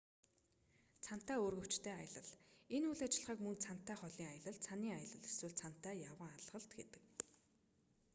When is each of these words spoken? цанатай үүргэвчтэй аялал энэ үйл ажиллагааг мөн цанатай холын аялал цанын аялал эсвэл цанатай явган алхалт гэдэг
цанатай 1.05 1.37
үүргэвчтэй 1.41 1.93
аялал 2.01 2.29
энэ 2.75 2.87
үйл 2.89 3.01
ажиллагааг 3.07 3.39
мөн 3.43 3.57
цанатай 3.65 3.97
холын 3.99 4.27
аялал 4.33 4.57
цанын 4.65 4.93
аялал 4.97 5.23
эсвэл 5.29 5.57
цанатай 5.61 5.95
явган 6.09 6.33
алхалт 6.37 6.71
гэдэг 6.79 7.03